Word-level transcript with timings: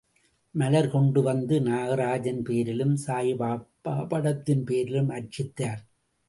மலர் 0.55 0.87
கொண்டு 0.89 1.21
வந்து 1.21 1.59
நாகராஜன் 1.59 2.41
பேரிலும் 2.41 2.95
சாயிபாப 3.07 4.07
படத்தின் 4.07 4.63
பேரிலும் 4.63 5.09
அர்ச்சித்தனர். 5.09 5.83